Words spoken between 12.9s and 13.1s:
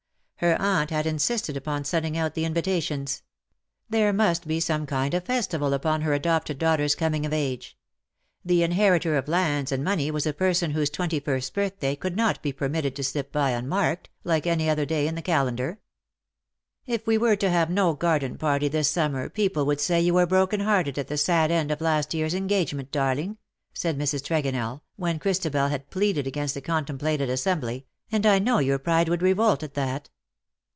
to